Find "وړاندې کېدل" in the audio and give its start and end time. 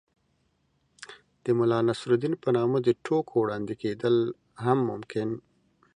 3.41-4.15